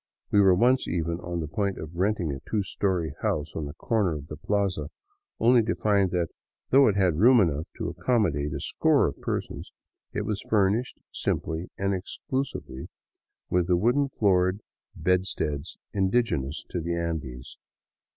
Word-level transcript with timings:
We 0.31 0.41
were 0.41 0.55
once 0.55 0.87
even 0.87 1.19
on 1.19 1.41
the 1.41 1.47
point 1.47 1.77
of 1.77 1.91
renting 1.95 2.31
a 2.33 2.39
two 2.49 2.63
story 2.63 3.13
house 3.21 3.55
on 3.55 3.67
a 3.67 3.75
corner 3.75 4.15
of 4.15 4.29
the 4.29 4.35
plaza— 4.35 4.89
only 5.39 5.61
to 5.61 5.75
find 5.75 6.09
that 6.09 6.29
though 6.71 6.87
it 6.87 6.95
had 6.95 7.19
room 7.19 7.39
enough 7.39 7.67
to 7.77 7.89
accommodate 7.89 8.51
a 8.51 8.59
score 8.59 9.05
of 9.05 9.21
persons, 9.21 9.71
it 10.11 10.23
was 10.25 10.41
furnished 10.49 10.97
simply 11.11 11.69
and 11.77 11.93
exclusively 11.93 12.87
with 13.51 13.67
the 13.67 13.77
wooden 13.77 14.09
floored 14.09 14.61
bedsteads 14.95 15.77
indigenous 15.93 16.65
to 16.71 16.81
the 16.81 16.95
Andes. 16.95 17.57